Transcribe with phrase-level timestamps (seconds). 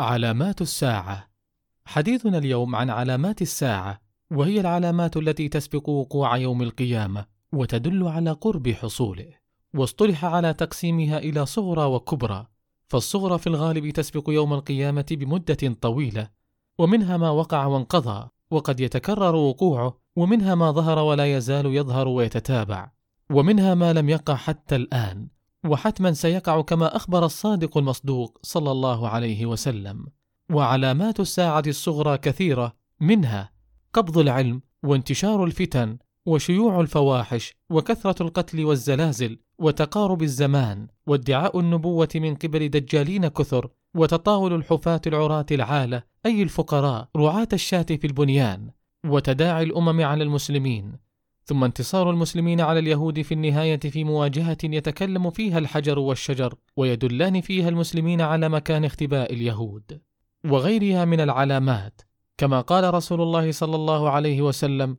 [0.00, 1.28] علامات الساعة.
[1.84, 4.00] حديثنا اليوم عن علامات الساعة
[4.30, 9.28] وهي العلامات التي تسبق وقوع يوم القيامة وتدل على قرب حصوله.
[9.74, 12.46] واصطلح على تقسيمها إلى صغرى وكبرى
[12.88, 16.30] فالصغرى في الغالب تسبق يوم القيامة بمدة طويلة
[16.78, 22.90] ومنها ما وقع وانقضى وقد يتكرر وقوعه ومنها ما ظهر ولا يزال يظهر ويتتابع
[23.30, 25.28] ومنها ما لم يقع حتى الآن.
[25.66, 30.06] وحتما سيقع كما أخبر الصادق المصدوق صلى الله عليه وسلم.
[30.50, 33.52] وعلامات الساعة الصغرى كثيرة منها
[33.92, 42.68] قبض العلم وانتشار الفتن وشيوع الفواحش وكثرة القتل والزلازل وتقارب الزمان وادعاء النبوة من قبل
[42.68, 48.70] دجالين كثر وتطاول الحفاة العراة العالة أي الفقراء رعاة الشاة في البنيان
[49.06, 51.05] وتداعي الأمم على المسلمين.
[51.48, 57.68] ثم انتصار المسلمين على اليهود في النهاية في مواجهة يتكلم فيها الحجر والشجر ويدلان فيها
[57.68, 60.00] المسلمين على مكان اختباء اليهود
[60.44, 62.00] وغيرها من العلامات.
[62.38, 64.96] كما قال رسول الله صلى الله عليه وسلم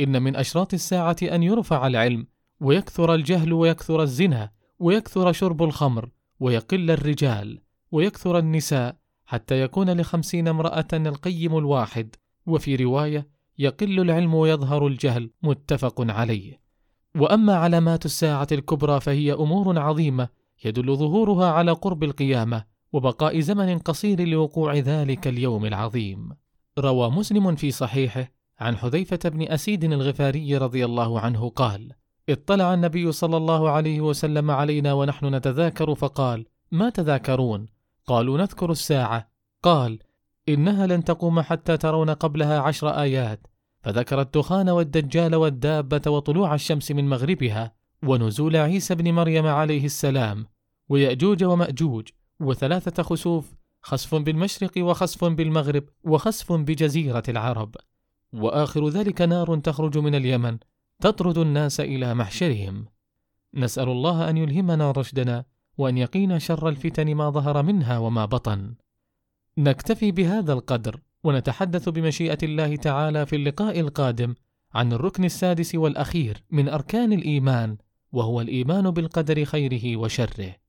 [0.00, 2.26] إن من أشراط الساعة أن يرفع العلم
[2.60, 7.60] ويكثر الجهل ويكثر الزنا ويكثر شرب الخمر ويقل الرجال
[7.92, 12.14] ويكثر النساء حتى يكون لخمسين امرأة القيم الواحد.
[12.46, 16.60] وفي رواية يقل العلم ويظهر الجهل متفق عليه.
[17.16, 20.28] وأما علامات الساعة الكبرى فهي أمور عظيمة
[20.64, 26.32] يدل ظهورها على قرب القيامة وبقاء زمن قصير لوقوع ذلك اليوم العظيم.
[26.78, 31.92] روى مسلم في صحيحه عن حذيفة بن أسيد الغفاري رضي الله عنه قال
[32.28, 37.66] اطلع النبي صلى الله عليه وسلم علينا ونحن نتذاكر فقال ما تذاكرون؟
[38.06, 39.28] قالوا نذكر الساعة.
[39.62, 39.98] قال
[40.48, 43.46] إنها لن تقوم حتى ترون قبلها عشر آيات
[43.82, 47.72] فذكر الدخان والدجال والدابة وطلوع الشمس من مغربها
[48.04, 50.46] ونزول عيسى بن مريم عليه السلام
[50.88, 52.08] ويأجوج ومأجوج
[52.40, 57.76] وثلاثة خسوف خسف بالمشرق وخسف بالمغرب وخسف بجزيرة العرب.
[58.32, 60.58] وآخر ذلك نار تخرج من اليمن
[61.00, 62.86] تطرد الناس إلى محشرهم.
[63.54, 65.44] نسأل الله أن يلهمنا رشدنا
[65.78, 68.74] وأن يقينا شر الفتن ما ظهر منها وما بطن.
[69.58, 74.34] نكتفي بهذا القدر ونتحدث بمشيئة الله تعالى في اللقاء القادم
[74.74, 77.76] عن الركن السادس والأخير من أركان الإيمان
[78.12, 80.63] وهو الإيمان بالقدر خيره وشره.